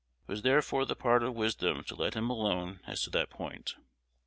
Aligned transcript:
It 0.27 0.31
was 0.31 0.41
therefore 0.41 0.85
the 0.85 0.95
part 0.95 1.21
of 1.21 1.35
wisdom 1.35 1.83
to 1.83 1.93
let 1.93 2.15
him 2.15 2.31
alone 2.31 2.79
as 2.87 3.03
to 3.03 3.11
that 3.11 3.29
point. 3.29 3.75